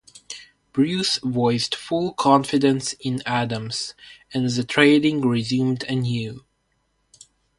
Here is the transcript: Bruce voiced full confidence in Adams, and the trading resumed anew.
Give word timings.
Bruce 0.73 1.19
voiced 1.21 1.75
full 1.75 2.11
confidence 2.13 2.93
in 3.01 3.21
Adams, 3.23 3.93
and 4.33 4.49
the 4.49 4.63
trading 4.63 5.21
resumed 5.21 5.83
anew. 5.83 6.43